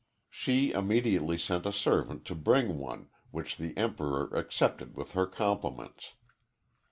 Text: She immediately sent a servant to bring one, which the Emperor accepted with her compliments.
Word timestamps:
She 0.31 0.71
immediately 0.71 1.37
sent 1.37 1.67
a 1.67 1.71
servant 1.71 2.25
to 2.25 2.33
bring 2.33 2.79
one, 2.79 3.09
which 3.29 3.57
the 3.57 3.77
Emperor 3.77 4.35
accepted 4.35 4.95
with 4.97 5.11
her 5.11 5.27
compliments. 5.27 6.15